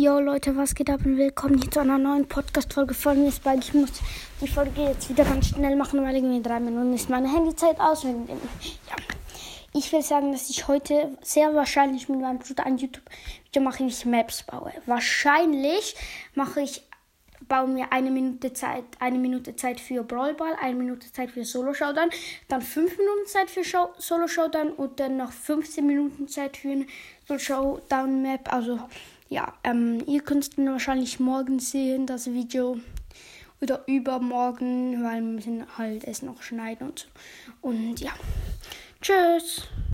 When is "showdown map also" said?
27.38-28.80